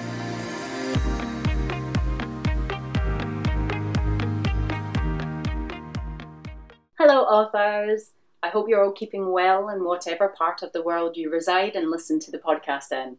[7.27, 8.11] Authors.
[8.41, 11.91] I hope you're all keeping well in whatever part of the world you reside and
[11.91, 13.17] listen to the podcast in.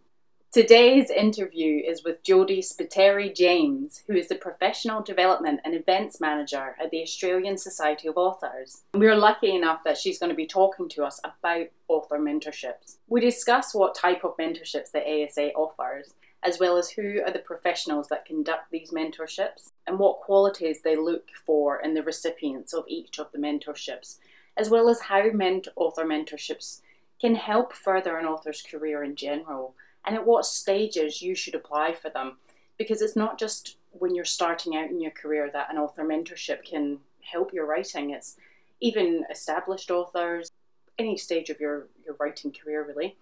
[0.51, 6.75] Today's interview is with Jodie Spiteri James, who is the Professional Development and Events Manager
[6.83, 8.81] at the Australian Society of Authors.
[8.95, 12.97] We're lucky enough that she's going to be talking to us about author mentorships.
[13.09, 17.41] We discuss what type of mentorships the ASA offers as well as who are the
[17.41, 22.85] professionals that conduct these mentorships and what qualities they look for in the recipients of
[22.87, 24.19] each of the mentorships,
[24.59, 26.83] as well as how ment- author mentorships
[27.21, 29.75] can help further an author's career in general
[30.07, 32.37] and at what stages you should apply for them.
[32.77, 36.65] Because it's not just when you're starting out in your career that an author mentorship
[36.65, 38.37] can help your writing, it's
[38.81, 40.53] even established authors,
[40.99, 43.17] any stage of your, your writing career, really.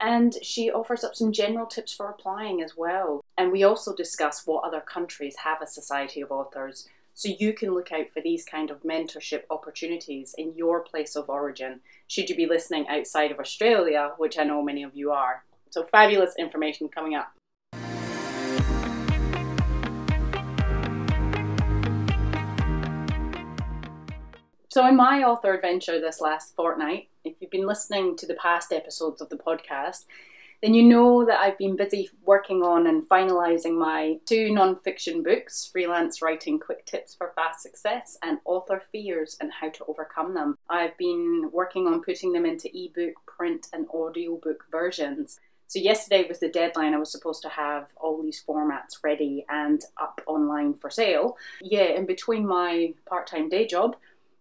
[0.00, 3.22] And she offers up some general tips for applying as well.
[3.36, 7.74] And we also discuss what other countries have a society of authors so you can
[7.74, 12.36] look out for these kind of mentorship opportunities in your place of origin should you
[12.36, 15.44] be listening outside of Australia, which I know many of you are.
[15.70, 17.32] So fabulous information coming up.
[24.72, 28.72] So, in my author adventure this last fortnight, if you've been listening to the past
[28.72, 30.04] episodes of the podcast,
[30.62, 35.68] then you know that I've been busy working on and finalising my two non-fiction books,
[35.72, 40.56] Freelance Writing Quick Tips for Fast Success and Author Fears and How to Overcome Them.
[40.68, 45.40] I've been working on putting them into ebook, print, and audiobook versions.
[45.66, 46.94] So, yesterday was the deadline.
[46.94, 51.36] I was supposed to have all these formats ready and up online for sale.
[51.60, 53.96] Yeah, in between my part time day job,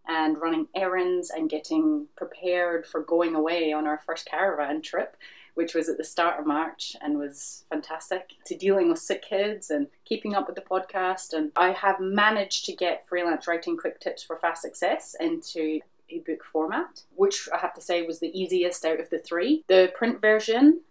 [0.10, 5.16] and running errands and getting prepared for going away on our first caravan trip,
[5.54, 9.70] which was at the start of March and was fantastic, to dealing with sick kids
[9.70, 11.34] and keeping up with the podcast.
[11.34, 16.44] And I have managed to get freelance writing quick tips for fast success into ebook
[16.44, 19.64] format, which I have to say was the easiest out of the three.
[19.68, 20.82] The print version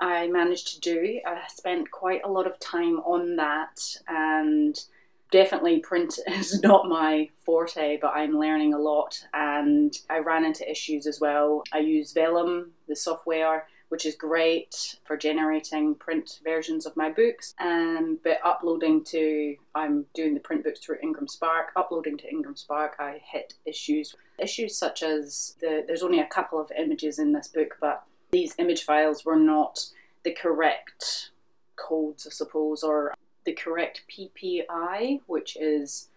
[0.00, 1.20] I managed to do.
[1.24, 4.76] I spent quite a lot of time on that and
[5.34, 10.70] definitely print is not my forte, but I'm learning a lot and I ran into
[10.70, 11.64] issues as well.
[11.72, 17.52] I use Vellum, the software, which is great for generating print versions of my books.
[17.58, 21.72] Um, but uploading to, I'm doing the print books through Ingram Spark.
[21.74, 24.14] Uploading to Ingram Spark, I hit issues.
[24.38, 28.54] Issues such as the, there's only a couple of images in this book, but these
[28.58, 29.84] image files were not
[30.22, 31.30] the correct
[31.76, 36.08] codes, I suppose, or the correct PPI, which is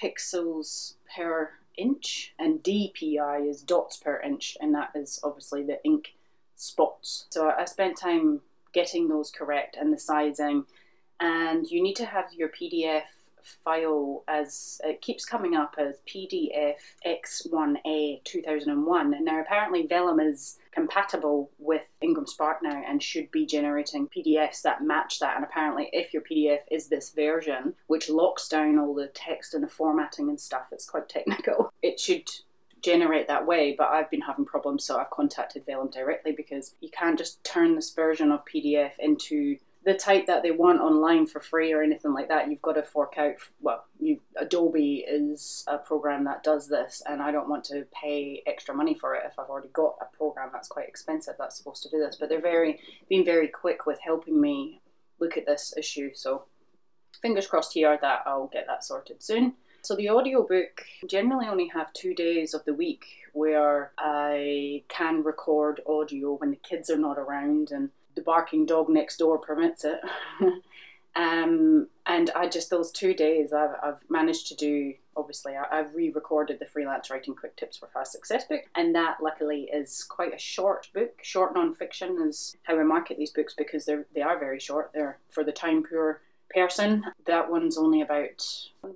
[0.00, 6.14] pixels per inch, and DPI is dots per inch, and that is obviously the ink
[6.56, 7.26] spots.
[7.30, 8.40] So I spent time
[8.72, 10.64] getting those correct and the sizing,
[11.20, 13.02] and you need to have your PDF
[13.64, 16.74] file as it keeps coming up as PDF
[17.06, 19.14] X1A 2001.
[19.14, 24.62] And now apparently Vellum is compatible with Ingram Spark now and should be generating PDFs
[24.62, 25.34] that match that.
[25.36, 29.62] And apparently, if your PDF is this version, which locks down all the text and
[29.64, 32.28] the formatting and stuff, it's quite technical, it should
[32.80, 36.88] generate that way but i've been having problems so i've contacted vellum directly because you
[36.90, 39.56] can't just turn this version of pdf into
[39.88, 42.50] the type that they want online for free or anything like that.
[42.50, 43.36] You've got to fork out.
[43.62, 48.42] Well, you, Adobe is a program that does this, and I don't want to pay
[48.46, 51.82] extra money for it if I've already got a program that's quite expensive that's supposed
[51.84, 52.16] to do this.
[52.20, 54.82] But they're very being very quick with helping me
[55.20, 56.10] look at this issue.
[56.12, 56.44] So
[57.22, 59.54] fingers crossed here that I'll get that sorted soon.
[59.80, 65.80] So the audiobook generally only have two days of the week where I can record
[65.88, 67.88] audio when the kids are not around and
[68.18, 70.00] the barking dog next door permits it.
[71.16, 74.94] um, and I just those two days I've, I've managed to do.
[75.16, 79.18] Obviously, I, have re-recorded the freelance writing quick tips for fast success book, and that
[79.22, 81.12] luckily is quite a short book.
[81.22, 84.90] Short non-fiction is how I market these books because they're they are very short.
[84.92, 86.20] They're for the time poor
[86.54, 87.04] person.
[87.26, 88.44] That one's only about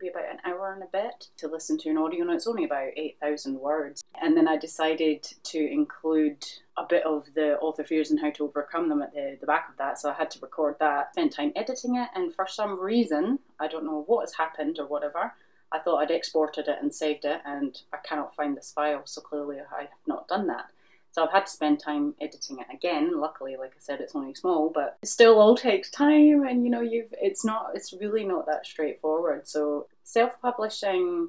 [0.01, 2.65] be about an hour and a bit to listen to an audio, and it's only
[2.65, 4.03] about eight thousand words.
[4.21, 6.45] And then I decided to include
[6.79, 9.69] a bit of the author fears and how to overcome them at the, the back
[9.69, 9.99] of that.
[9.99, 13.69] So I had to record that, spent time editing it, and for some reason, I
[13.69, 15.35] don't know what has happened or whatever.
[15.71, 19.21] I thought I'd exported it and saved it, and I cannot find this file, so
[19.21, 20.67] clearly I have not done that.
[21.13, 23.21] So I've had to spend time editing it again.
[23.21, 26.71] Luckily, like I said, it's only small, but it still all takes time, and you
[26.71, 29.47] know, you've it's not it's really not that straightforward.
[29.47, 31.29] So self-publishing,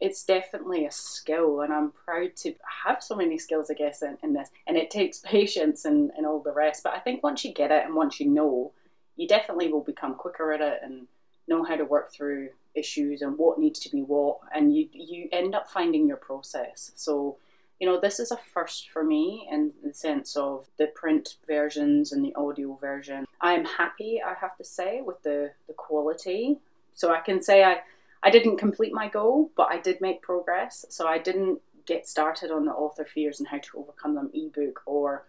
[0.00, 2.54] it's definitely a skill, and I'm proud to
[2.84, 4.50] have so many skills, I guess, in, in this.
[4.68, 6.84] And it takes patience and, and all the rest.
[6.84, 8.72] But I think once you get it and once you know,
[9.16, 11.08] you definitely will become quicker at it and
[11.48, 15.28] know how to work through issues and what needs to be what, and you you
[15.32, 16.92] end up finding your process.
[16.94, 17.36] So
[17.80, 22.12] you know, this is a first for me in the sense of the print versions
[22.12, 23.26] and the audio version.
[23.40, 26.58] I'm happy, I have to say, with the, the quality.
[26.94, 27.78] So I can say I,
[28.22, 30.84] I didn't complete my goal, but I did make progress.
[30.88, 34.80] So I didn't get started on the author fears and how to overcome them ebook
[34.86, 35.26] or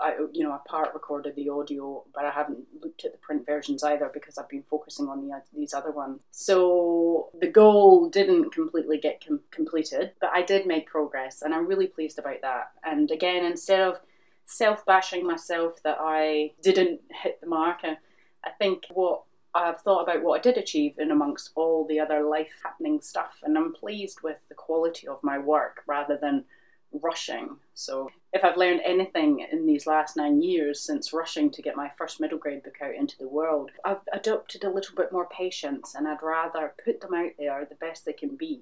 [0.00, 3.44] I, you know, I part recorded the audio, but I haven't looked at the print
[3.44, 6.20] versions either because I've been focusing on the, these other ones.
[6.30, 11.66] So the goal didn't completely get com- completed, but I did make progress, and I'm
[11.66, 12.70] really pleased about that.
[12.84, 13.98] And again, instead of
[14.44, 17.98] self bashing myself that I didn't hit the mark, I,
[18.44, 19.22] I think what
[19.54, 23.34] I've thought about what I did achieve in amongst all the other life happening stuff,
[23.42, 26.44] and I'm pleased with the quality of my work rather than
[26.92, 27.56] rushing.
[27.74, 31.90] So, if I've learned anything in these last nine years since rushing to get my
[31.96, 35.94] first middle grade book out into the world, I've adopted a little bit more patience
[35.94, 38.60] and I'd rather put them out there the best they can be.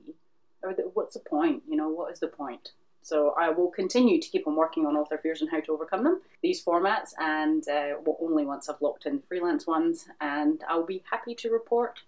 [0.62, 1.62] Or the, what's the point?
[1.68, 2.72] You know, what is the point?
[3.06, 6.02] So I will continue to keep on working on author fears and how to overcome
[6.02, 10.06] them, these formats, and uh, only once I've locked in freelance ones.
[10.20, 12.00] And I'll be happy to report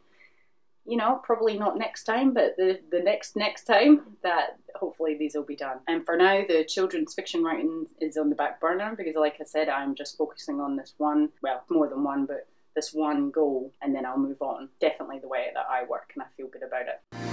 [0.89, 5.35] you know, probably not next time, but the, the next next time that hopefully these
[5.35, 5.81] will be done.
[5.87, 9.45] And for now, the children's fiction writing is on the back burner because, like I
[9.45, 13.73] said, I'm just focusing on this one, well, more than one, but this one goal,
[13.83, 14.71] and then I'll move on.
[14.81, 17.28] Definitely the way that I work, and I feel good about it.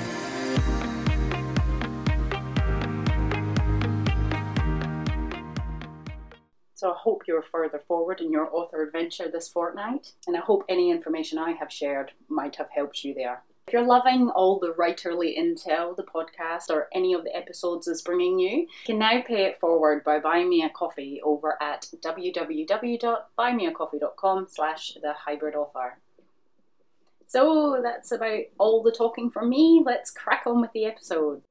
[6.76, 10.66] So I hope you're further forward in your author adventure this fortnight, and I hope
[10.68, 13.44] any information I have shared might have helped you there.
[13.68, 18.04] If you're loving all the writerly intel the podcast or any of the episodes is
[18.04, 21.88] bringing you, you can now pay it forward by buying me a coffee over at
[22.04, 25.98] www.buymeacoffee.com slash the hybrid author.
[27.26, 29.82] So that's about all the talking from me.
[29.84, 31.42] Let's crack on with the episode.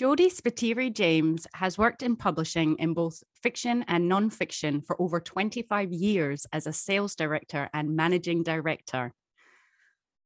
[0.00, 5.92] Jodie Spiteri James has worked in publishing in both fiction and non-fiction for over 25
[5.92, 9.12] years as a sales director and managing director.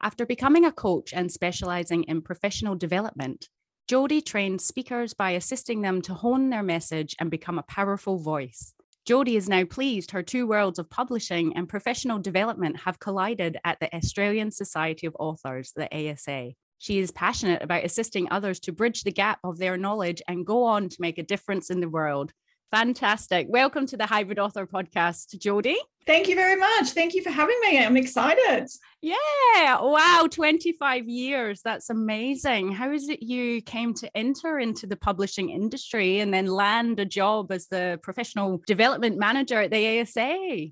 [0.00, 3.48] After becoming a coach and specializing in professional development,
[3.90, 8.74] Jodie trains speakers by assisting them to hone their message and become a powerful voice.
[9.08, 13.80] Jodie is now pleased her two worlds of publishing and professional development have collided at
[13.80, 16.52] the Australian Society of Authors, the ASA.
[16.84, 20.64] She is passionate about assisting others to bridge the gap of their knowledge and go
[20.64, 22.30] on to make a difference in the world.
[22.72, 23.46] Fantastic.
[23.48, 25.78] Welcome to the Hybrid Author Podcast, Jodie.
[26.06, 26.90] Thank you very much.
[26.90, 27.82] Thank you for having me.
[27.82, 28.68] I'm excited.
[29.00, 29.80] Yeah.
[29.80, 30.28] Wow.
[30.30, 31.62] 25 years.
[31.64, 32.72] That's amazing.
[32.72, 37.06] How is it you came to enter into the publishing industry and then land a
[37.06, 40.68] job as the professional development manager at the ASA?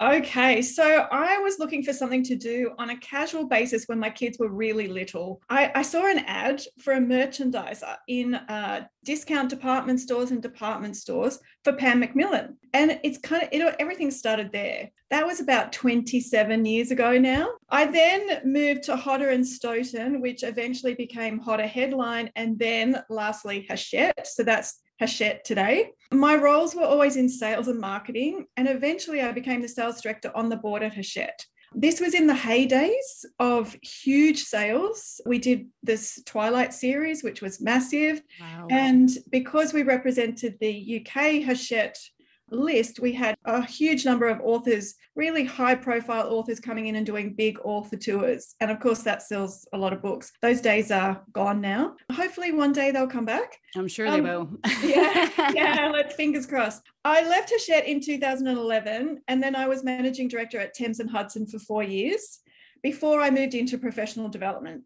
[0.00, 4.10] Okay, so I was looking for something to do on a casual basis when my
[4.10, 5.42] kids were really little.
[5.48, 10.96] I, I saw an ad for a merchandiser in uh, discount department stores and department
[10.96, 14.90] stores for Pan Macmillan, and it's kind of it, everything started there.
[15.10, 17.48] That was about 27 years ago now.
[17.68, 23.66] I then moved to Hodder and Stoughton, which eventually became Hodder Headline, and then lastly
[23.68, 24.26] Hachette.
[24.26, 25.90] So that's Hachette today.
[26.12, 30.30] My roles were always in sales and marketing, and eventually I became the sales director
[30.34, 31.44] on the board at Hachette.
[31.74, 35.20] This was in the heydays of huge sales.
[35.26, 38.22] We did this Twilight series, which was massive.
[38.40, 38.68] Wow.
[38.70, 41.98] And because we represented the UK Hachette
[42.50, 47.06] list, we had a huge number of authors, really high profile authors coming in and
[47.06, 48.54] doing big author tours.
[48.60, 50.32] And of course, that sells a lot of books.
[50.42, 51.96] Those days are gone now.
[52.12, 53.58] Hopefully, one day they'll come back.
[53.76, 54.50] I'm sure um, they will.
[54.82, 56.82] yeah, yeah, let's fingers crossed.
[57.04, 61.46] I left Hachette in 2011, and then I was managing director at Thames and Hudson
[61.46, 62.40] for four years
[62.82, 64.82] before I moved into professional development.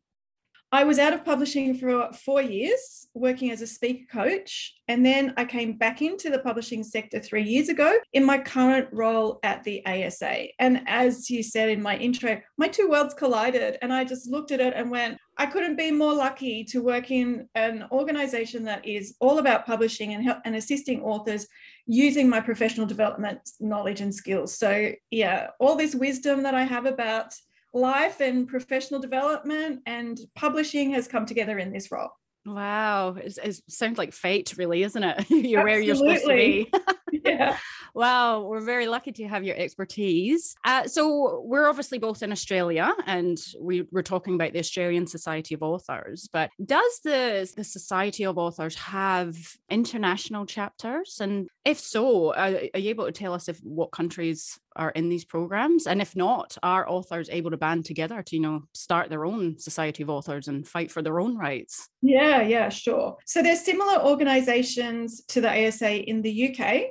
[0.73, 4.73] I was out of publishing for four years, working as a speaker coach.
[4.87, 8.89] And then I came back into the publishing sector three years ago in my current
[8.93, 10.47] role at the ASA.
[10.61, 13.79] And as you said in my intro, my two worlds collided.
[13.83, 17.11] And I just looked at it and went, I couldn't be more lucky to work
[17.11, 21.49] in an organization that is all about publishing and, help, and assisting authors
[21.87, 24.57] using my professional development knowledge and skills.
[24.57, 27.35] So, yeah, all this wisdom that I have about
[27.73, 32.11] life and professional development and publishing has come together in this role.
[32.47, 35.31] Wow, it, it sounds like fate, really, isn't it?
[35.31, 35.65] you're Absolutely.
[35.65, 36.73] where you're supposed to be.
[37.25, 37.59] yeah.
[37.94, 40.54] Wow, we're very lucky to have your expertise.
[40.64, 45.54] Uh, so we're obviously both in Australia, and we were talking about the Australian Society
[45.54, 46.28] of Authors.
[46.32, 49.37] But does the the Society of Authors have
[49.68, 51.18] international chapters?
[51.20, 55.09] And if so, are, are you able to tell us if what countries are in
[55.09, 55.87] these programs?
[55.87, 59.59] And if not, are authors able to band together to you know start their own
[59.59, 61.88] Society of Authors and fight for their own rights?
[62.02, 63.16] Yeah, yeah, sure.
[63.26, 66.90] So there's similar organisations to the ASA in the UK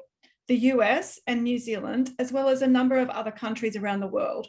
[0.50, 4.08] the US and New Zealand, as well as a number of other countries around the
[4.08, 4.48] world.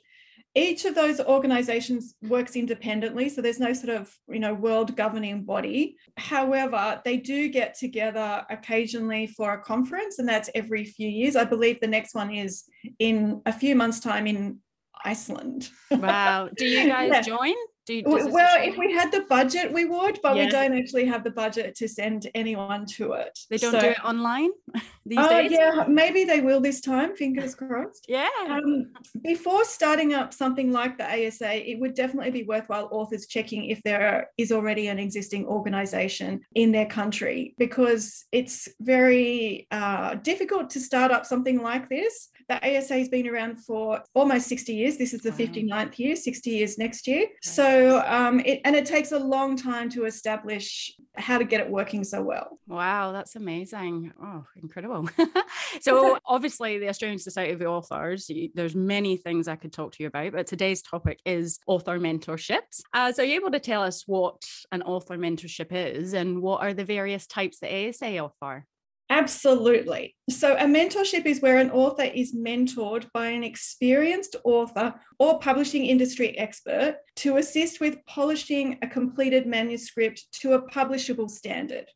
[0.57, 5.45] Each of those organizations works independently, so there's no sort of you know world governing
[5.45, 5.97] body.
[6.17, 11.37] However, they do get together occasionally for a conference, and that's every few years.
[11.37, 12.65] I believe the next one is
[12.99, 14.59] in a few months' time in
[15.05, 15.69] Iceland.
[15.91, 16.49] Wow.
[16.57, 17.21] Do you guys yeah.
[17.21, 17.55] join?
[17.91, 20.45] Do, well, if we had the budget, we would, but yeah.
[20.45, 23.37] we don't actually have the budget to send anyone to it.
[23.51, 24.51] They don't so, do it online
[25.07, 25.27] these days.
[25.27, 25.51] oh, days.
[25.51, 27.17] yeah, maybe they will this time.
[27.17, 28.07] Fingers crossed.
[28.09, 28.29] yeah.
[28.49, 28.93] Um,
[29.23, 33.83] before starting up something like the ASA, it would definitely be worthwhile authors checking if
[33.83, 40.81] there is already an existing organisation in their country because it's very uh, difficult to
[40.81, 42.29] start up something like this.
[42.51, 44.99] The ASA has been around for almost 60 years.
[44.99, 45.37] This is the wow.
[45.37, 47.29] 59th year, 60 years next year.
[47.41, 51.61] So so um, it, and it takes a long time to establish how to get
[51.61, 52.59] it working so well.
[52.67, 54.13] Wow, that's amazing.
[54.21, 55.09] Oh, incredible.
[55.81, 60.09] so obviously the Australian Society of Authors, there's many things I could talk to you
[60.09, 62.83] about, but today's topic is author mentorships.
[62.93, 64.43] Uh, so are you able to tell us what
[64.73, 68.67] an author mentorship is and what are the various types that ASA offer?
[69.11, 70.15] Absolutely.
[70.31, 75.85] So, a mentorship is where an author is mentored by an experienced author or publishing
[75.85, 81.87] industry expert to assist with polishing a completed manuscript to a publishable standard.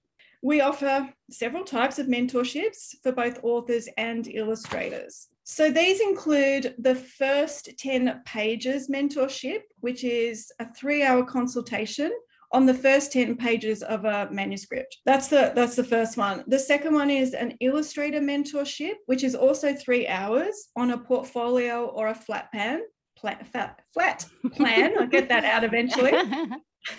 [0.43, 5.29] We offer several types of mentorships for both authors and illustrators.
[5.45, 12.11] So, these include the first 10 pages mentorship, which is a three hour consultation
[12.55, 14.99] on the first 10 pages of a manuscript.
[15.05, 16.45] That's the that's the first one.
[16.47, 21.87] The second one is an illustrator mentorship, which is also three hours on a portfolio
[21.87, 22.83] or a flat pan.
[23.21, 24.93] Flat, flat, flat plan.
[24.99, 26.13] I'll get that out eventually.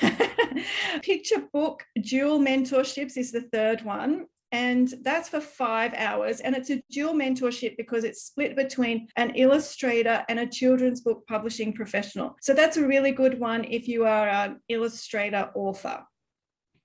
[1.03, 6.39] Picture book dual mentorships is the third one and that's for five hours.
[6.39, 11.27] And it's a dual mentorship because it's split between an illustrator and a children's book
[11.27, 12.37] publishing professional.
[12.41, 16.03] So that's a really good one if you are an illustrator author.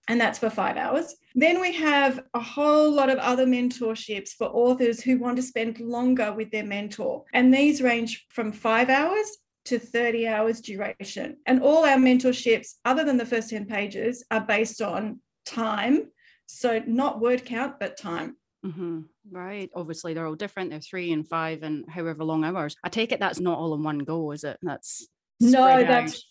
[0.08, 1.14] And that's for five hours.
[1.36, 5.78] Then we have a whole lot of other mentorships for authors who want to spend
[5.78, 7.22] longer with their mentor.
[7.32, 9.28] And these range from five hours
[9.66, 11.36] to 30 hours duration.
[11.46, 16.08] And all our mentorships, other than the first 10 pages, are based on time
[16.50, 18.36] so not word count, but time.
[18.64, 19.00] Mm-hmm.
[19.30, 19.70] Right.
[19.74, 20.70] Obviously, they're all different.
[20.70, 22.76] They're three and five and however long hours.
[22.84, 24.58] I take it that's not all in one go, is it?
[24.62, 25.06] That's
[25.40, 26.22] no, that's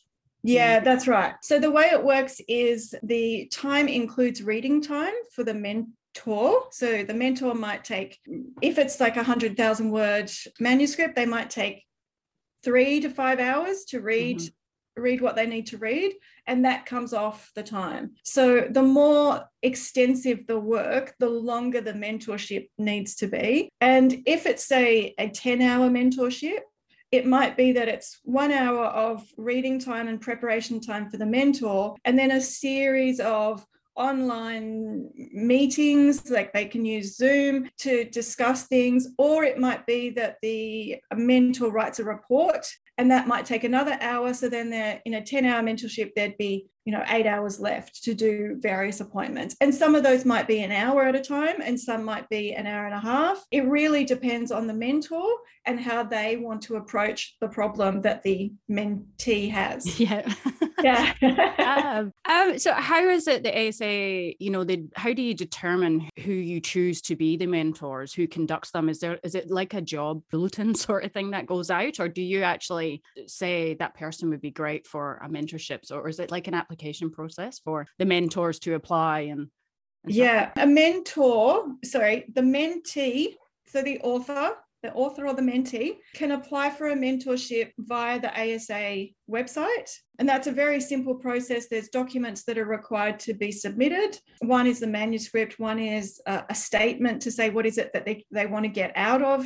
[0.43, 1.33] yeah, that's right.
[1.41, 6.67] So the way it works is the time includes reading time for the mentor.
[6.71, 8.19] So the mentor might take,
[8.61, 11.83] if it's like a hundred thousand word manuscript, they might take
[12.63, 14.53] three to five hours to read mm-hmm
[14.99, 16.13] read what they need to read
[16.47, 18.11] and that comes off the time.
[18.23, 23.69] So the more extensive the work the longer the mentorship needs to be.
[23.81, 26.59] And if it's say a 10 hour mentorship
[27.11, 31.25] it might be that it's one hour of reading time and preparation time for the
[31.25, 33.65] mentor and then a series of
[33.99, 40.37] online meetings, like they can use Zoom to discuss things, or it might be that
[40.41, 42.65] the mentor writes a report
[42.99, 44.33] and that might take another hour.
[44.33, 48.03] So then they're in a 10 hour mentorship, there'd be, you know, eight hours left
[48.03, 49.55] to do various appointments.
[49.61, 52.53] And some of those might be an hour at a time and some might be
[52.53, 53.45] an hour and a half.
[53.51, 55.29] It really depends on the mentor
[55.65, 59.99] and how they want to approach the problem that the mentee has.
[60.81, 61.13] Yeah.
[61.21, 61.99] yeah.
[61.99, 66.09] um, um, so how is it the ASA, you know, the, how do you determine
[66.23, 68.87] who you choose to be the mentors, who conducts them?
[68.87, 71.99] Is there, is it like a job bulletin sort of thing that goes out?
[71.99, 75.91] Or do you actually say that person would be great for a mentorship?
[75.91, 79.49] Or is it like an application process for the mentors to apply and,
[80.03, 83.35] and yeah, a mentor, sorry, the mentee,
[83.67, 88.31] so the author the author or the mentee can apply for a mentorship via the
[88.31, 89.91] ASA website.
[90.19, 91.67] And that's a very simple process.
[91.67, 94.17] There's documents that are required to be submitted.
[94.39, 98.05] One is the manuscript, one is a, a statement to say what is it that
[98.05, 99.45] they, they want to get out of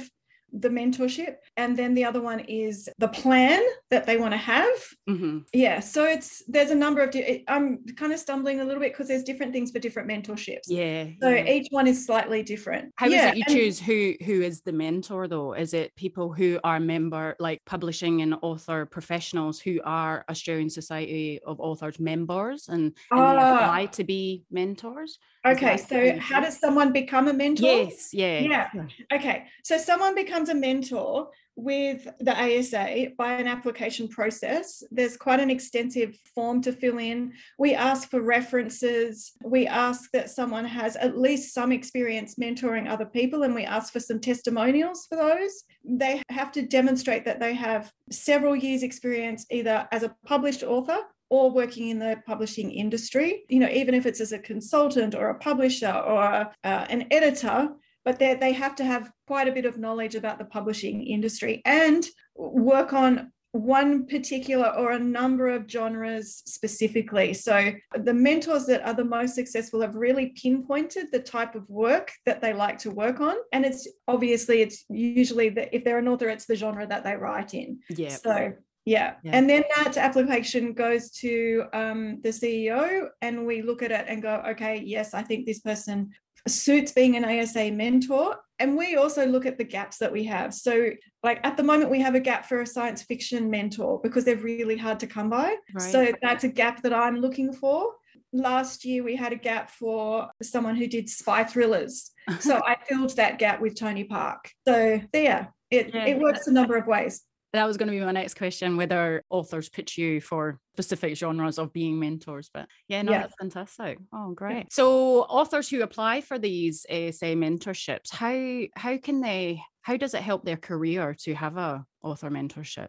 [0.53, 1.35] the mentorship.
[1.57, 4.69] And then the other one is the plan that they want to have.
[5.09, 5.39] Mm-hmm.
[5.53, 7.13] yeah so it's there's a number of
[7.47, 10.67] i'm kind of stumbling a little bit because there's different things for different mentorships.
[10.67, 11.45] Yeah so yeah.
[11.45, 12.93] each one is slightly different.
[12.95, 15.53] How yeah, is it you choose who who is the mentor though?
[15.53, 21.39] Is it people who are member like publishing and author professionals who are australian society
[21.45, 26.93] of authors members and, and uh, apply to be mentors okay so how does someone
[26.93, 32.35] become a mentor yes yeah yeah okay so someone becomes becomes a mentor with the
[32.35, 34.81] ASA by an application process.
[34.89, 37.33] There's quite an extensive form to fill in.
[37.59, 39.33] We ask for references.
[39.43, 43.93] We ask that someone has at least some experience mentoring other people, and we ask
[43.93, 45.63] for some testimonials for those.
[45.85, 50.97] They have to demonstrate that they have several years' experience either as a published author
[51.29, 55.29] or working in the publishing industry, you know, even if it's as a consultant or
[55.29, 56.23] a publisher or
[56.63, 57.69] uh, an editor,
[58.05, 62.05] but they have to have quite a bit of knowledge about the publishing industry and
[62.35, 67.35] work on one particular or a number of genres specifically.
[67.35, 72.11] So the mentors that are the most successful have really pinpointed the type of work
[72.25, 73.35] that they like to work on.
[73.51, 77.15] And it's obviously it's usually that if they're an author, it's the genre that they
[77.15, 77.79] write in.
[77.89, 78.09] Yeah.
[78.09, 78.53] So
[78.85, 79.15] yeah.
[79.23, 79.31] yeah.
[79.33, 84.21] And then that application goes to um, the CEO, and we look at it and
[84.21, 86.11] go, okay, yes, I think this person
[86.47, 88.37] suits being an ASA mentor.
[88.59, 90.53] And we also look at the gaps that we have.
[90.53, 90.91] So,
[91.23, 94.37] like at the moment, we have a gap for a science fiction mentor because they're
[94.37, 95.55] really hard to come by.
[95.73, 95.91] Right.
[95.91, 97.93] So, that's a gap that I'm looking for.
[98.31, 102.11] Last year, we had a gap for someone who did spy thrillers.
[102.39, 104.51] so, I filled that gap with Tony Park.
[104.67, 106.05] So, there, it, yeah.
[106.05, 107.23] it works a number of ways
[107.53, 111.57] that was going to be my next question whether authors pitch you for specific genres
[111.57, 113.21] of being mentors but yeah no yeah.
[113.21, 114.63] that's fantastic oh great yeah.
[114.69, 120.21] so authors who apply for these asa mentorships how how can they how does it
[120.21, 122.87] help their career to have a author mentorship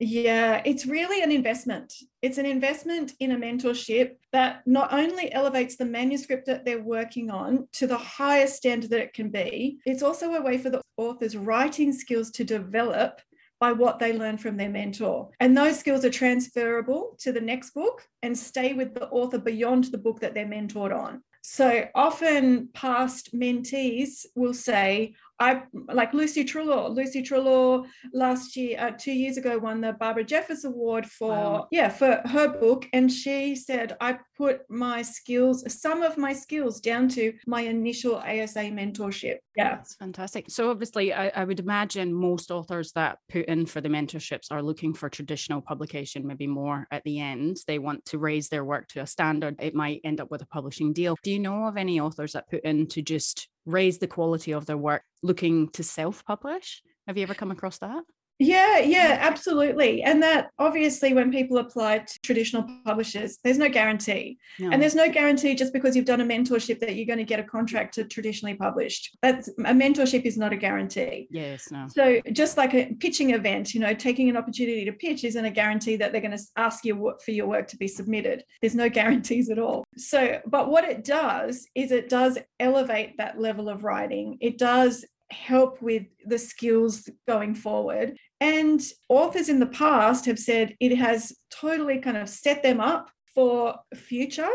[0.00, 1.92] yeah, it's really an investment.
[2.22, 7.30] It's an investment in a mentorship that not only elevates the manuscript that they're working
[7.30, 10.80] on to the highest standard that it can be, it's also a way for the
[10.96, 13.20] author's writing skills to develop
[13.60, 15.30] by what they learn from their mentor.
[15.40, 19.84] And those skills are transferable to the next book and stay with the author beyond
[19.84, 21.22] the book that they're mentored on.
[21.42, 26.94] So often past mentees will say, I like Lucy Treloar.
[26.94, 31.68] Lucy Treloar last year, uh, two years ago, won the Barbara Jefferis Award for wow.
[31.70, 36.80] yeah for her book, and she said I put my skills, some of my skills,
[36.80, 39.36] down to my initial ASA mentorship.
[39.56, 40.46] Yeah, that's fantastic.
[40.48, 44.62] So obviously, I, I would imagine most authors that put in for the mentorships are
[44.62, 47.58] looking for traditional publication, maybe more at the end.
[47.66, 49.56] They want to raise their work to a standard.
[49.60, 51.16] It might end up with a publishing deal.
[51.22, 54.66] Do you know of any authors that put in to just raise the quality of
[54.66, 56.82] their work looking to self publish.
[57.06, 58.02] Have you ever come across that?
[58.38, 59.20] Yeah, yeah, mm.
[59.20, 60.02] absolutely.
[60.02, 64.38] And that obviously, when people apply to traditional publishers, there's no guarantee.
[64.58, 64.70] No.
[64.70, 67.40] And there's no guarantee just because you've done a mentorship that you're going to get
[67.40, 69.16] a contract to traditionally published.
[69.22, 71.26] That's a mentorship is not a guarantee.
[71.30, 71.86] Yes, no.
[71.88, 75.50] So just like a pitching event, you know, taking an opportunity to pitch isn't a
[75.50, 78.44] guarantee that they're going to ask you for your work to be submitted.
[78.60, 79.84] There's no guarantees at all.
[79.96, 84.38] So, but what it does is it does elevate that level of writing.
[84.40, 88.16] It does help with the skills going forward.
[88.40, 93.10] And authors in the past have said it has totally kind of set them up
[93.34, 94.50] for future,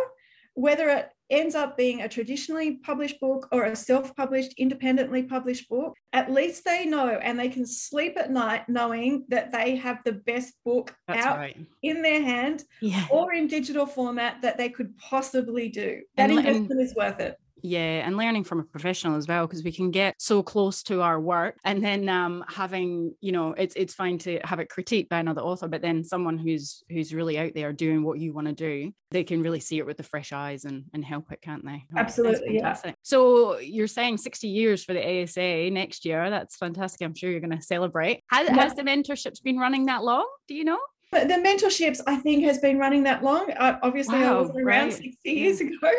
[0.53, 5.67] whether it ends up being a traditionally published book or a self published, independently published
[5.67, 9.99] book, at least they know and they can sleep at night knowing that they have
[10.05, 11.57] the best book That's out right.
[11.81, 13.05] in their hand yeah.
[13.09, 16.01] or in digital format that they could possibly do.
[16.15, 19.47] That and, investment and, is worth it yeah and learning from a professional as well
[19.47, 23.53] because we can get so close to our work and then um having you know
[23.53, 27.13] it's it's fine to have it critiqued by another author but then someone who's who's
[27.13, 29.95] really out there doing what you want to do they can really see it with
[29.95, 32.77] the fresh eyes and and help it can't they oh, absolutely yeah.
[33.01, 37.39] so you're saying 60 years for the asa next year that's fantastic i'm sure you're
[37.39, 38.55] going to celebrate has, yeah.
[38.55, 40.79] has the mentorships been running that long do you know
[41.13, 43.51] But the mentorships, I think, has been running that long.
[43.51, 44.93] Uh, obviously, Wow, I was around right.
[44.93, 45.91] 60 years ago,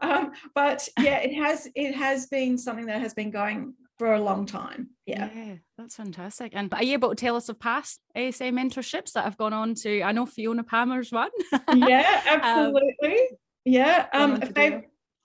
[0.00, 4.20] um, but yeah, it has it has been something that has been going for a
[4.20, 4.88] long time.
[5.06, 5.28] Yeah.
[5.76, 6.52] that's fantastic.
[6.54, 9.74] And are you able to tell us of past ASA mentorships that have gone on
[9.76, 10.02] to?
[10.02, 11.30] I know Fiona Palmer's one.
[11.74, 13.18] yeah, absolutely.
[13.64, 14.06] yeah.
[14.12, 14.84] Um, on to do Fav-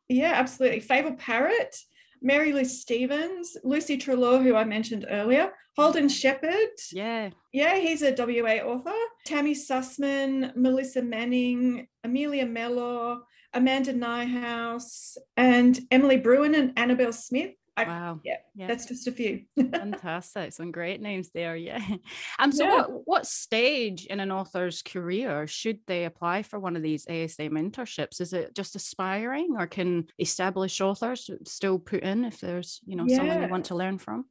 [0.10, 0.82] yeah, absolutely.
[0.82, 1.82] Favel Parrett,
[2.22, 6.70] Mary Lou Stephens, Lucy Treloar, who I mentioned earlier, Holden Sheppard.
[6.92, 7.30] yeah.
[7.54, 8.94] Yeah, he's a WA author.
[9.26, 13.20] Tammy Sussman, Melissa Manning, Amelia Mellor,
[13.54, 17.52] Amanda Niehaus, and Emily Brewin and Annabel Smith.
[17.78, 18.20] I, Wow.
[18.24, 18.68] yeah, Yeah.
[18.68, 19.44] That's just a few.
[19.72, 20.52] Fantastic.
[20.54, 21.56] Some great names there.
[21.56, 21.80] Yeah.
[22.40, 22.76] Um, so Yeah.
[22.76, 27.50] what, what stage in an author's career should they apply for one of these ASA
[27.50, 28.20] mentorships?
[28.22, 33.08] Is it just aspiring or can established authors still put in if there's, you know,
[33.08, 34.26] someone they want to learn from?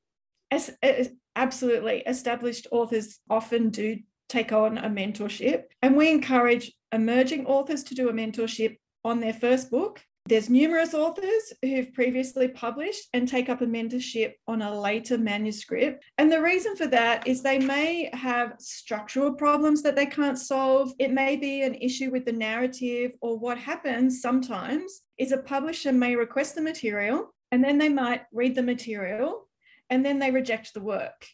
[0.51, 2.03] As, as- absolutely.
[2.07, 8.09] Established authors often do take on a mentorship, and we encourage emerging authors to do
[8.09, 10.01] a mentorship on their first book.
[10.29, 16.05] There's numerous authors who've previously published and take up a mentorship on a later manuscript.
[16.19, 20.93] And the reason for that is they may have structural problems that they can't solve.
[20.99, 25.93] It may be an issue with the narrative, or what happens sometimes is a publisher
[25.93, 29.47] may request the material and then they might read the material
[29.91, 31.25] and then they reject the work.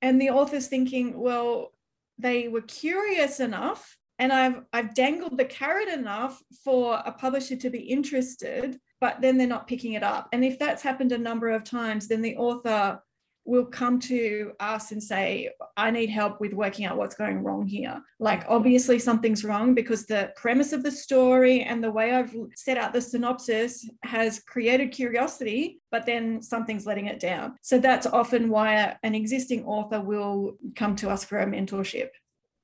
[0.00, 1.74] And the author's thinking, well,
[2.18, 7.70] they were curious enough and I've I've dangled the carrot enough for a publisher to
[7.70, 10.28] be interested, but then they're not picking it up.
[10.32, 13.00] And if that's happened a number of times, then the author
[13.46, 17.66] will come to us and say, I need help with working out what's going wrong
[17.66, 18.00] here.
[18.18, 22.76] Like, obviously, something's wrong because the premise of the story and the way I've set
[22.76, 27.56] out the synopsis has created curiosity, but then something's letting it down.
[27.62, 32.10] So, that's often why an existing author will come to us for a mentorship.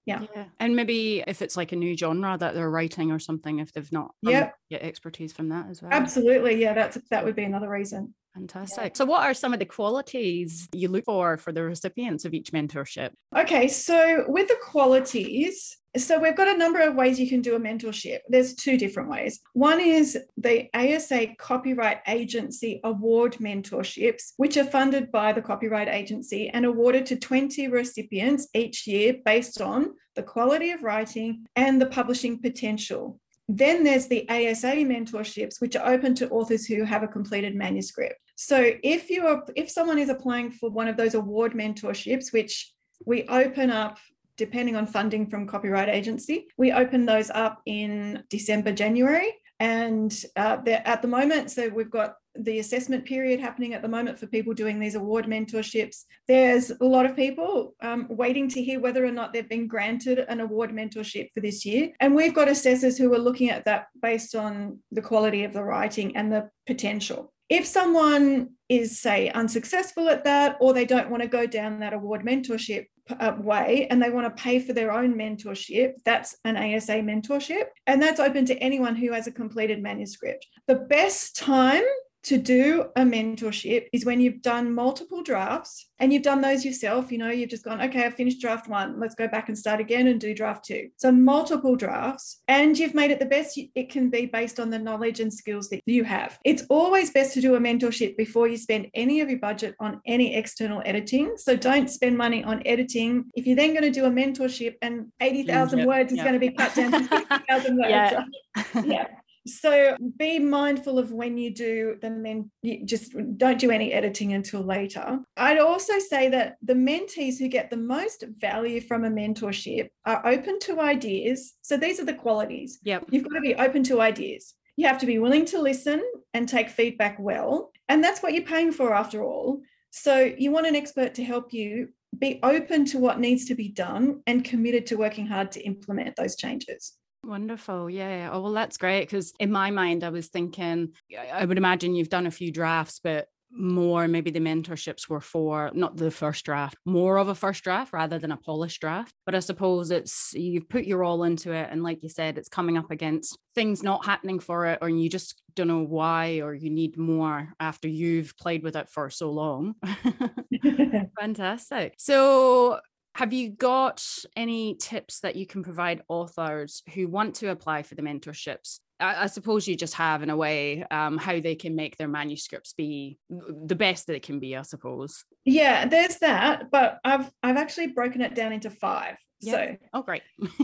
[0.07, 0.45] Yeah.
[0.61, 3.91] And maybe if it's like a new genre that they're writing or something, if they've
[3.93, 4.55] not um, Yep.
[4.71, 5.91] get expertise from that as well.
[5.93, 6.61] Absolutely.
[6.61, 8.15] Yeah, that's that would be another reason.
[8.37, 8.97] Fantastic.
[8.97, 12.53] So, what are some of the qualities you look for for the recipients of each
[12.53, 13.13] mentorship?
[13.35, 17.57] Okay, so with the qualities, so we've got a number of ways you can do
[17.57, 18.19] a mentorship.
[18.29, 19.41] There's two different ways.
[19.55, 26.51] One is the ASA Copyright Agency Award mentorships, which are funded by the Copyright Agency
[26.51, 31.87] and awarded to 20 recipients each year based on the quality of writing and the
[31.87, 33.19] publishing potential.
[33.49, 38.26] Then there's the ASA mentorships, which are open to authors who have a completed manuscript.
[38.37, 42.73] So if you are if someone is applying for one of those award mentorships, which
[43.05, 43.99] we open up
[44.37, 50.59] depending on funding from copyright agency we open those up in december january and uh,
[50.67, 54.55] at the moment so we've got the assessment period happening at the moment for people
[54.55, 56.05] doing these award mentorships.
[56.29, 60.19] There's a lot of people um, waiting to hear whether or not they've been granted
[60.19, 61.93] an award mentorship for this year.
[62.01, 65.65] And we've got assessors who are looking at that based on the quality of the
[65.65, 67.33] writing and the potential.
[67.49, 71.93] If someone is say unsuccessful at that or they don't want to go down that
[71.93, 72.87] award mentorship
[73.21, 75.95] uh, way and they want to pay for their own mentorship.
[76.05, 80.47] That's an asa mentorship and that's open to anyone who has a completed manuscript.
[80.67, 81.85] The best time
[82.27, 87.13] to do a mentorship is when you've done multiple drafts and you've done those yourself.
[87.13, 88.99] You know, you've just gone, okay, I've finished draft one.
[88.99, 90.89] Let's go back and start again and do draft two.
[90.97, 94.79] So, multiple drafts, and you've made it the best it can be based on the
[94.79, 96.39] knowledge and skills that you have.
[96.45, 100.01] It's always best to do a mentorship before you spend any of your budget on
[100.05, 101.35] any external editing.
[101.37, 103.27] So, don't spend money on editing.
[103.35, 106.27] If you're then going to do a mentorship and 80,000 mm, Yep, words is yep.
[106.27, 107.91] going to be cut down to 50,000 words.
[107.91, 108.25] Yeah.
[108.85, 109.07] yeah.
[109.47, 114.33] So be mindful of when you do the men, you just don't do any editing
[114.33, 115.21] until later.
[115.37, 120.27] I'd also say that the mentees who get the most value from a mentorship are
[120.27, 121.55] open to ideas.
[121.63, 122.81] So these are the qualities.
[122.83, 123.07] Yep.
[123.11, 124.55] You've got to be open to ideas.
[124.77, 126.03] You have to be willing to listen
[126.35, 127.71] and take feedback well.
[127.89, 129.63] And that's what you're paying for after all.
[129.91, 133.69] So you want an expert to help you be open to what needs to be
[133.69, 136.95] done and committed to working hard to implement those changes.
[137.27, 137.91] Wonderful.
[137.91, 138.31] Yeah.
[138.33, 139.01] Oh, well, that's great.
[139.03, 142.53] Because in my mind, I was thinking, I I would imagine you've done a few
[142.53, 147.35] drafts, but more maybe the mentorships were for not the first draft, more of a
[147.35, 149.13] first draft rather than a polished draft.
[149.25, 151.69] But I suppose it's you've put your all into it.
[151.71, 155.09] And like you said, it's coming up against things not happening for it, or you
[155.11, 159.33] just don't know why, or you need more after you've played with it for so
[159.33, 159.75] long.
[161.21, 161.95] Fantastic.
[161.99, 162.81] So,
[163.17, 167.95] have you got any tips that you can provide authors who want to apply for
[167.95, 168.81] the mentorships?
[169.01, 172.09] I, I suppose you just have, in a way, um, how they can make their
[172.09, 175.25] manuscripts be the best that it can be, I suppose.
[175.47, 179.17] Yeah, there's that, but I've I've actually broken it down into five.
[179.41, 180.23] So, oh, great.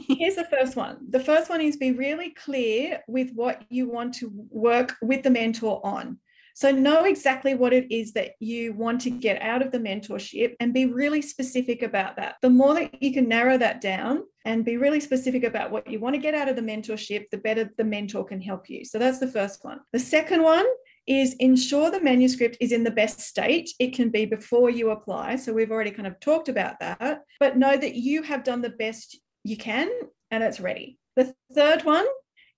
[0.08, 0.98] here's the first one.
[1.08, 5.30] The first one is be really clear with what you want to work with the
[5.30, 6.18] mentor on.
[6.54, 10.54] So, know exactly what it is that you want to get out of the mentorship
[10.60, 12.36] and be really specific about that.
[12.42, 16.00] The more that you can narrow that down and be really specific about what you
[16.00, 18.84] want to get out of the mentorship, the better the mentor can help you.
[18.84, 19.80] So, that's the first one.
[19.92, 20.66] The second one
[21.06, 25.36] is ensure the manuscript is in the best state it can be before you apply.
[25.36, 28.70] So, we've already kind of talked about that, but know that you have done the
[28.70, 29.90] best you can
[30.30, 30.98] and it's ready.
[31.16, 32.06] The third one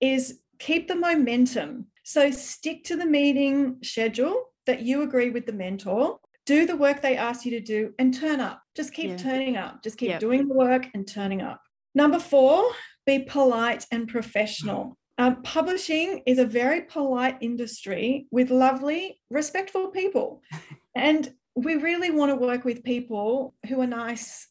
[0.01, 5.53] is keep the momentum so stick to the meeting schedule that you agree with the
[5.53, 6.19] mentor.
[6.47, 8.63] Do the work they ask you to do and turn up.
[8.77, 9.17] Just keep yeah.
[9.17, 9.83] turning up.
[9.83, 11.63] Just keep doing the work and turning up.
[11.95, 12.71] Number four,
[13.07, 14.99] be polite and professional.
[15.17, 20.43] Um, publishing is a very polite industry with lovely, respectful people.
[20.95, 24.47] and we really want to work with people who are nice.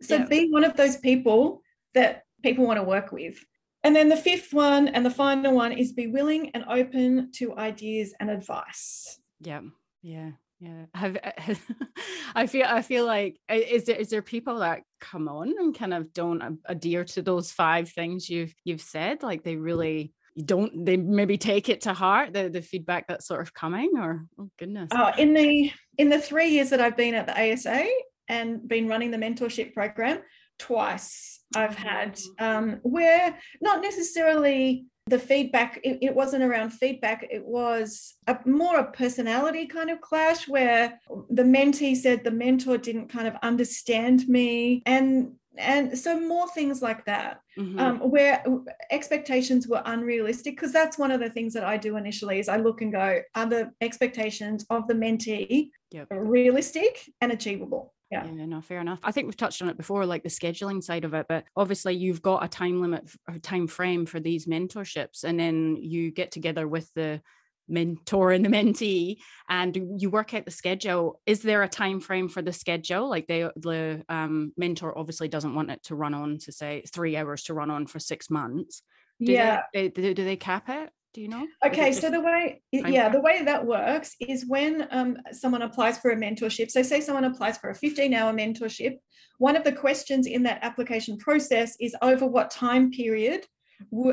[0.00, 0.24] So yeah.
[0.24, 1.62] be one of those people
[1.94, 3.44] that people want to work with.
[3.88, 7.56] And then the fifth one and the final one is be willing and open to
[7.56, 9.18] ideas and advice.
[9.40, 9.62] Yeah.
[10.02, 10.32] Yeah.
[10.60, 10.84] Yeah.
[10.92, 11.16] Have,
[12.34, 15.94] I feel I feel like is there is there people that come on and kind
[15.94, 19.22] of don't adhere to those five things you've you've said?
[19.22, 20.12] Like they really
[20.44, 24.26] don't they maybe take it to heart the the feedback that's sort of coming or
[24.38, 24.90] oh goodness.
[24.92, 27.86] Oh, in the in the three years that I've been at the ASA
[28.28, 30.18] and been running the mentorship program,
[30.58, 32.42] twice I've had mm.
[32.44, 38.78] um, where not necessarily the feedback it, it, wasn't around feedback it was a more
[38.78, 44.28] a personality kind of clash where the mentee said the mentor didn't kind of understand
[44.28, 47.78] me and and so more things like that mm-hmm.
[47.78, 48.44] um, where
[48.90, 52.56] expectations were unrealistic because that's one of the things that i do initially is i
[52.56, 56.06] look and go are the expectations of the mentee yep.
[56.10, 58.24] realistic and achievable yeah.
[58.24, 59.00] yeah no fair enough.
[59.02, 61.94] I think we've touched on it before like the scheduling side of it but obviously
[61.94, 66.30] you've got a time limit a time frame for these mentorships and then you get
[66.32, 67.20] together with the
[67.68, 69.18] mentor and the mentee
[69.48, 71.20] and you work out the schedule.
[71.26, 73.08] Is there a time frame for the schedule?
[73.08, 77.16] Like they the um, mentor obviously doesn't want it to run on to say three
[77.16, 78.82] hours to run on for six months.
[79.20, 79.62] Do yeah.
[79.74, 81.46] they, do, do they cap it do you know?
[81.64, 86.10] Okay, so the way, yeah, the way that works is when um, someone applies for
[86.10, 86.70] a mentorship.
[86.70, 88.98] So, say someone applies for a 15 hour mentorship,
[89.38, 93.46] one of the questions in that application process is over what time period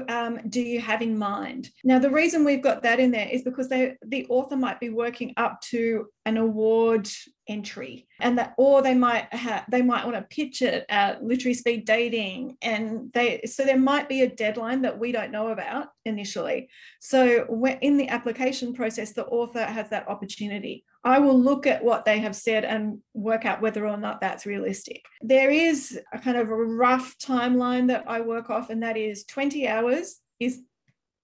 [0.10, 1.70] um, do you have in mind?
[1.84, 4.90] Now, the reason we've got that in there is because they, the author might be
[4.90, 7.08] working up to an award
[7.48, 11.54] entry and that or they might have they might want to pitch it at literary
[11.54, 15.90] speed dating and they so there might be a deadline that we don't know about
[16.06, 16.68] initially.
[17.00, 17.46] So
[17.82, 20.84] in the application process the author has that opportunity.
[21.04, 24.48] I will look at what they have said and work out whether or not that's
[24.48, 25.04] realistic.
[25.22, 29.26] There is a kind of a rough timeline that i work off and that is
[29.26, 30.62] 20 hours is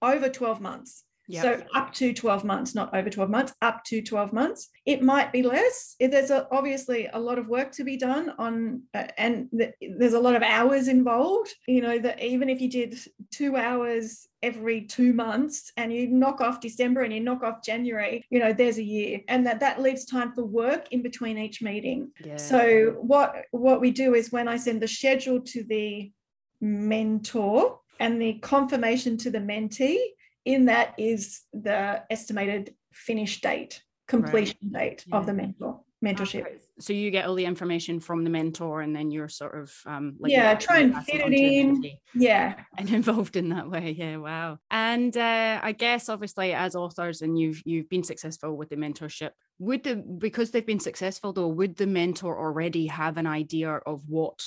[0.01, 1.43] over 12 months Yep.
[1.43, 4.69] So up to 12 months, not over 12 months, up to 12 months.
[4.85, 5.95] It might be less.
[5.97, 10.13] There's a, obviously a lot of work to be done on, uh, and the, there's
[10.13, 11.53] a lot of hours involved.
[11.67, 12.99] You know, that even if you did
[13.31, 18.25] two hours every two months and you knock off December and you knock off January,
[18.29, 19.21] you know, there's a year.
[19.29, 22.11] And that that leaves time for work in between each meeting.
[22.25, 22.35] Yeah.
[22.35, 26.11] So what what we do is when I send the schedule to the
[26.59, 29.97] mentor and the confirmation to the mentee,
[30.45, 34.89] in that is the estimated finish date, completion right.
[34.89, 35.17] date yeah.
[35.17, 36.41] of the mentor mentorship.
[36.41, 36.57] Okay.
[36.79, 40.15] So you get all the information from the mentor, and then you're sort of um,
[40.19, 41.83] like yeah, try and fit it in,
[42.15, 43.95] yeah, and involved in that way.
[43.97, 44.57] Yeah, wow.
[44.69, 49.31] And uh, I guess obviously as authors, and you've you've been successful with the mentorship.
[49.59, 54.01] Would the because they've been successful though, would the mentor already have an idea of
[54.07, 54.43] what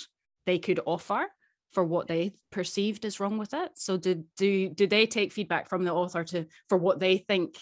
[0.47, 1.27] they could offer?
[1.75, 3.73] For what they perceived is wrong with it.
[3.75, 7.59] So did do do they take feedback from the author to for what they think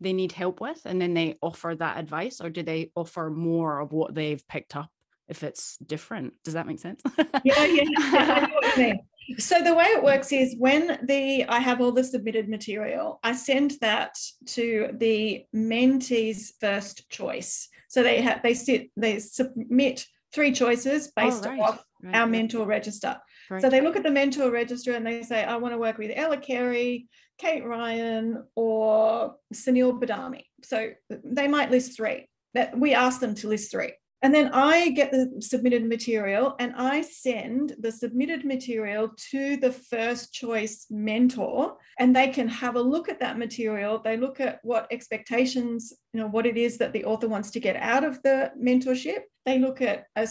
[0.00, 3.80] they need help with and then they offer that advice or do they offer more
[3.80, 4.90] of what they've picked up
[5.28, 6.34] if it's different?
[6.44, 7.00] Does that make sense?
[7.42, 8.92] Yeah yeah
[9.38, 13.32] so the way it works is when the i have all the submitted material i
[13.32, 17.68] send that to the mentee's first choice.
[17.88, 21.60] So they have they sit they submit three choices based oh, right.
[21.60, 22.14] off right.
[22.16, 23.16] our mentor register
[23.60, 26.12] so they look at the mentor register and they say, I want to work with
[26.14, 30.44] Ella Carey, Kate Ryan, or Sunil Badami.
[30.62, 30.90] So
[31.24, 32.28] they might list three.
[32.54, 33.92] That we ask them to list three.
[34.24, 39.70] And then I get the submitted material and I send the submitted material to the
[39.70, 44.00] first choice mentor and they can have a look at that material.
[44.02, 47.60] They look at what expectations, you know, what it is that the author wants to
[47.60, 49.24] get out of the mentorship.
[49.44, 50.26] They look at a,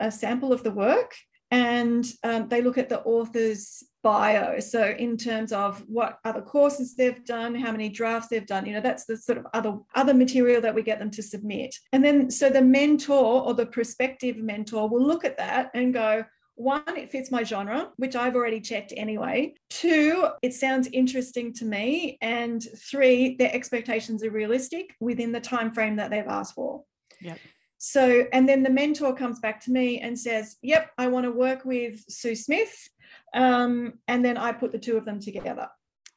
[0.00, 1.14] a sample of the work
[1.50, 4.60] and um, they look at the author's bio.
[4.60, 8.74] So, in terms of what other courses they've done, how many drafts they've done, you
[8.74, 11.74] know, that's the sort of other other material that we get them to submit.
[11.92, 16.24] And then, so the mentor or the prospective mentor will look at that and go,
[16.58, 19.54] one, it fits my genre, which I've already checked anyway.
[19.70, 22.18] Two, it sounds interesting to me.
[22.20, 26.82] And three, their expectations are realistic within the time frame that they've asked for.
[27.20, 27.38] Yep.
[27.78, 31.32] So, and then the mentor comes back to me and says, Yep, I want to
[31.32, 32.88] work with Sue Smith.
[33.34, 35.68] Um, and then I put the two of them together.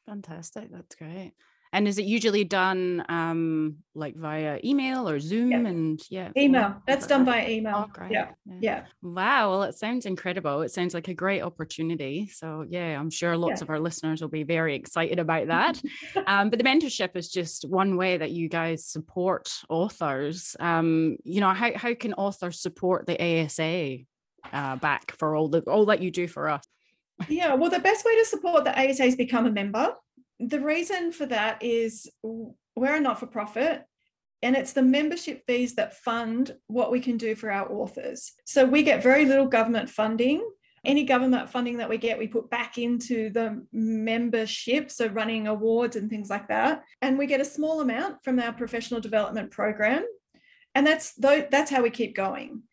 [0.08, 0.72] Fantastic.
[0.72, 1.34] That's great.
[1.74, 5.52] And is it usually done um, like via email or Zoom?
[5.52, 5.58] Yeah.
[5.60, 6.76] And yeah, email.
[6.86, 7.86] That's done by email.
[7.88, 8.12] Oh, great.
[8.12, 8.28] Yeah.
[8.60, 8.84] Yeah.
[9.02, 9.52] Wow.
[9.52, 10.62] Well, it sounds incredible.
[10.64, 12.28] It sounds like a great opportunity.
[12.28, 13.66] So yeah, I'm sure lots Yeah.
[13.66, 15.82] of our listeners will be very excited about that.
[16.28, 20.58] um, but the mentorship is just one way that you guys support authors.
[20.60, 24.00] Um, you know, how how can authors support the ASA
[24.52, 26.64] uh, back for all the all that you do for us?
[27.30, 29.94] Yeah, well, the best way to support the ASA is become a member.
[30.48, 33.84] The reason for that is we're a not for profit,
[34.42, 38.34] and it's the membership fees that fund what we can do for our authors.
[38.46, 40.44] So we get very little government funding.
[40.84, 45.96] Any government funding that we get, we put back into the membership, so running awards
[45.96, 46.84] and things like that.
[47.04, 50.04] And we get a small amount from our professional development program.
[50.74, 52.64] And that's that's how we keep going.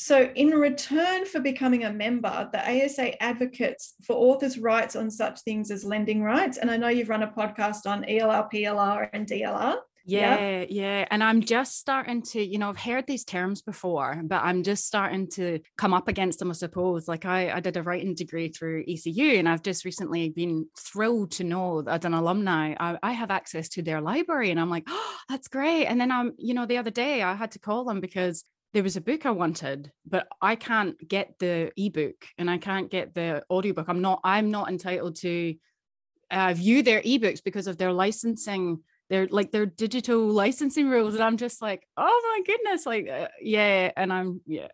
[0.00, 5.40] So, in return for becoming a member, the ASA advocates for authors' rights on such
[5.40, 6.56] things as lending rights.
[6.56, 9.78] And I know you've run a podcast on ELR, PLR, and DLR.
[10.06, 11.04] Yeah, yeah.
[11.10, 14.86] And I'm just starting to, you know, I've heard these terms before, but I'm just
[14.86, 17.08] starting to come up against them, I suppose.
[17.08, 21.32] Like I, I did a writing degree through ECU, and I've just recently been thrilled
[21.32, 24.52] to know that as an alumni, I, I have access to their library.
[24.52, 25.86] And I'm like, oh, that's great.
[25.86, 28.82] And then I'm, you know, the other day I had to call them because there
[28.82, 33.14] was a book I wanted, but I can't get the ebook and I can't get
[33.14, 33.88] the audiobook.
[33.88, 35.54] I'm not, I'm not entitled to
[36.30, 41.22] uh, view their ebooks because of their licensing they're like their digital licensing rules and
[41.22, 44.68] i'm just like oh my goodness like uh, yeah and i'm yeah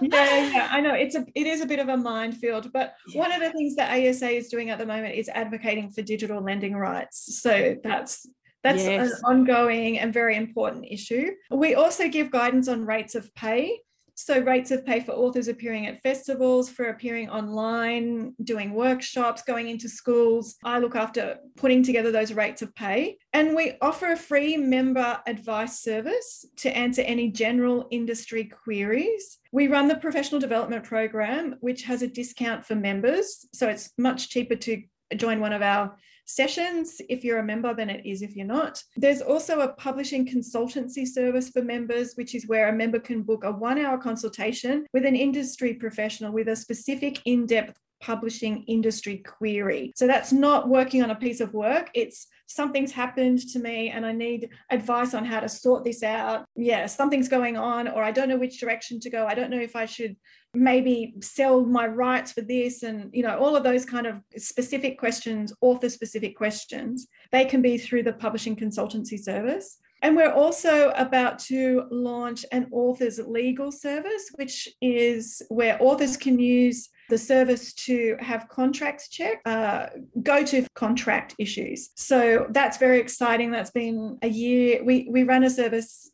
[0.00, 3.32] yeah, yeah, I know it's a it is a bit of a minefield, but one
[3.32, 6.74] of the things that ASA is doing at the moment is advocating for digital lending
[6.74, 7.40] rights.
[7.40, 8.26] So that's
[8.64, 9.12] that's Yes.
[9.12, 11.30] an ongoing and very important issue.
[11.50, 13.80] We also give guidance on rates of pay.
[14.16, 19.68] So rates of pay for authors appearing at festivals, for appearing online, doing workshops, going
[19.68, 20.54] into schools.
[20.64, 23.18] I look after putting together those rates of pay.
[23.32, 29.40] And we offer a free member advice service to answer any general industry queries.
[29.50, 33.46] We run the professional development program, which has a discount for members.
[33.52, 34.80] So it's much cheaper to
[35.16, 38.82] join one of our sessions if you're a member than it is if you're not.
[38.96, 43.44] There's also a publishing consultancy service for members, which is where a member can book
[43.44, 49.18] a one hour consultation with an industry professional with a specific in depth publishing industry
[49.18, 49.92] query.
[49.96, 51.90] So that's not working on a piece of work.
[51.94, 56.44] It's something's happened to me and I need advice on how to sort this out.
[56.56, 59.26] Yeah, something's going on, or I don't know which direction to go.
[59.26, 60.16] I don't know if I should
[60.54, 64.98] maybe sell my rights for this and you know all of those kind of specific
[64.98, 70.90] questions author specific questions they can be through the publishing consultancy service and we're also
[70.90, 77.72] about to launch an author's legal service which is where authors can use the service
[77.74, 79.88] to have contracts checked, uh,
[80.22, 81.90] go to contract issues.
[81.96, 83.50] So that's very exciting.
[83.50, 84.82] That's been a year.
[84.84, 86.10] We we ran a service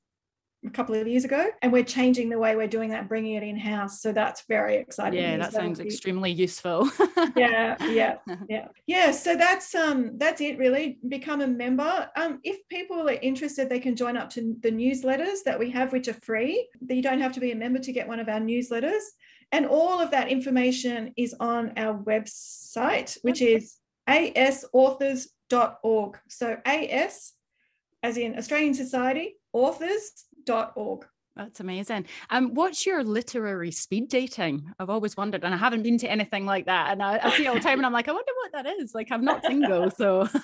[0.67, 3.43] a couple of years ago and we're changing the way we're doing that bringing it
[3.43, 6.91] in house so that's very exciting yeah that sounds be- extremely useful.
[7.37, 8.17] Yeah yeah
[8.49, 8.69] yeah.
[8.87, 10.99] Yeah so that's um that's it really.
[11.09, 12.09] Become a member.
[12.17, 15.93] Um if people are interested they can join up to the newsletters that we have
[15.93, 16.67] which are free.
[16.89, 19.03] You don't have to be a member to get one of our newsletters.
[19.53, 23.77] And all of that information is on our website which is
[24.09, 27.33] asauthors.org so as
[28.03, 29.37] as in australian society
[30.49, 32.07] authors.org that's amazing.
[32.29, 34.73] Um what's your literary speed dating?
[34.79, 37.47] I've always wondered and i haven't been to anything like that and i, I see
[37.47, 38.95] all the time and i'm like i wonder what that is.
[38.95, 40.29] Like i'm not single so.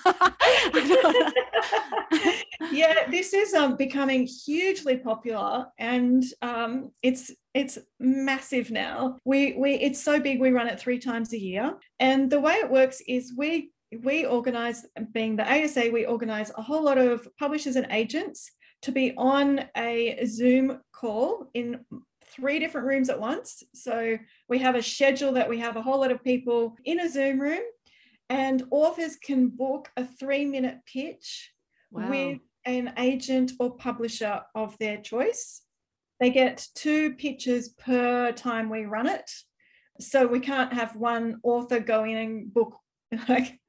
[2.71, 9.17] Yeah, this is um, becoming hugely popular, and um, it's it's massive now.
[9.25, 12.53] We we it's so big we run it three times a year, and the way
[12.53, 13.71] it works is we
[14.03, 18.51] we organize, being the ASA, we organize a whole lot of publishers and agents
[18.83, 21.85] to be on a Zoom call in
[22.25, 23.63] three different rooms at once.
[23.73, 24.17] So
[24.49, 27.39] we have a schedule that we have a whole lot of people in a Zoom
[27.39, 27.63] room,
[28.29, 31.51] and authors can book a three minute pitch
[31.91, 35.61] wow with an agent or publisher of their choice.
[36.19, 39.31] They get two pitches per time we run it.
[39.99, 42.77] So we can't have one author going and book
[43.29, 43.59] like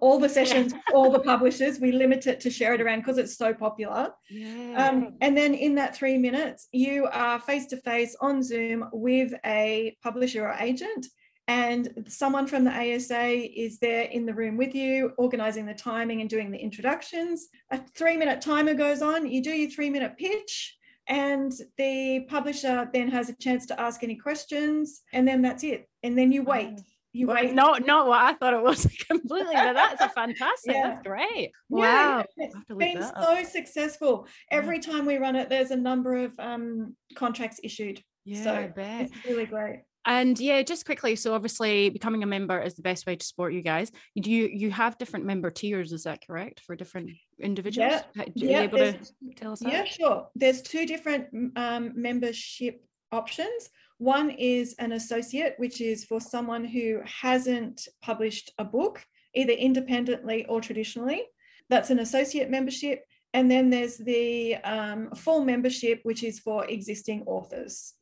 [0.00, 1.80] all the sessions, all the publishers.
[1.80, 4.10] We limit it to share it around because it's so popular.
[4.30, 4.88] Yeah.
[4.88, 9.32] Um, and then in that three minutes, you are face to face on Zoom with
[9.44, 11.06] a publisher or agent
[11.46, 16.22] and someone from the ASA is there in the room with you, organizing the timing
[16.22, 17.48] and doing the introductions.
[17.70, 20.76] A three minute timer goes on, you do your three minute pitch,
[21.06, 25.86] and the publisher then has a chance to ask any questions, and then that's it.
[26.02, 26.80] And then you wait.
[27.14, 27.54] You well, wait.
[27.54, 30.74] Not not what I thought it was completely, but that's a fantastic.
[30.74, 30.88] Yeah.
[30.88, 31.52] That's great.
[31.68, 32.24] Wow.
[32.36, 34.26] Yeah, it's been so successful.
[34.50, 38.02] Every time we run it, there's a number of um, contracts issued.
[38.24, 39.02] Yeah, so I bet.
[39.02, 39.82] It's really great.
[40.04, 41.14] And yeah, just quickly.
[41.14, 43.92] So obviously, becoming a member is the best way to support you guys.
[44.20, 45.92] Do you you have different member tiers?
[45.92, 48.02] Is that correct for different individuals?
[48.16, 48.60] Yeah, yeah.
[48.62, 48.98] able to
[49.36, 49.62] tell us?
[49.62, 49.88] Yeah, that?
[49.88, 50.26] sure.
[50.34, 53.70] There's two different um, membership options.
[53.98, 60.46] One is an associate, which is for someone who hasn't published a book, either independently
[60.46, 61.22] or traditionally.
[61.70, 63.04] That's an associate membership.
[63.32, 67.94] And then there's the um, full membership, which is for existing authors.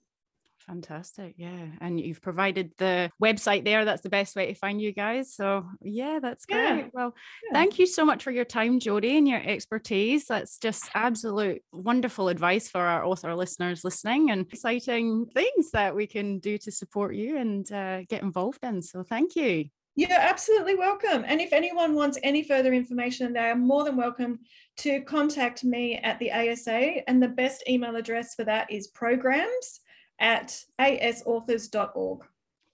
[0.73, 1.35] Fantastic.
[1.37, 1.67] Yeah.
[1.83, 3.85] And you've provided the website there.
[3.85, 5.35] That's the best way to find you guys.
[5.35, 6.65] So, yeah, that's great.
[6.65, 6.89] Yeah.
[6.95, 7.15] Well,
[7.45, 7.53] yeah.
[7.53, 10.25] thank you so much for your time, Jodie, and your expertise.
[10.29, 16.07] That's just absolute wonderful advice for our author listeners listening and exciting things that we
[16.07, 18.81] can do to support you and uh, get involved in.
[18.81, 19.67] So, thank you.
[19.95, 21.23] You're absolutely welcome.
[21.27, 24.39] And if anyone wants any further information, they are more than welcome
[24.79, 27.07] to contact me at the ASA.
[27.07, 29.81] And the best email address for that is programs
[30.23, 32.21] at asauthors.org.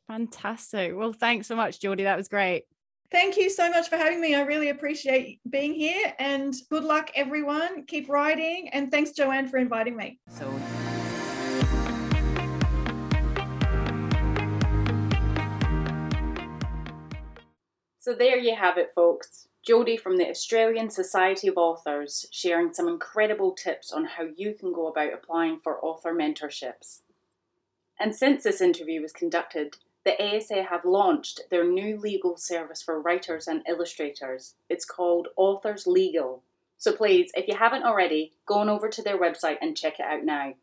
[0.06, 0.94] Fantastic.
[0.94, 2.04] Well, thanks so much, Jodie.
[2.04, 2.64] That was great.
[3.10, 4.34] Thank you so much for having me.
[4.34, 7.84] I really appreciate being here and good luck, everyone.
[7.86, 8.68] Keep writing.
[8.72, 10.20] And thanks, Joanne, for inviting me.
[10.30, 10.52] So.
[17.98, 19.48] So there you have it, folks.
[19.66, 24.72] Jodie from the Australian Society of Authors sharing some incredible tips on how you can
[24.72, 27.00] go about applying for author mentorships.
[27.98, 33.00] And since this interview was conducted, the ASA have launched their new legal service for
[33.00, 34.54] writers and illustrators.
[34.68, 36.42] It's called Authors Legal.
[36.78, 40.06] So please, if you haven't already, go on over to their website and check it
[40.06, 40.54] out now.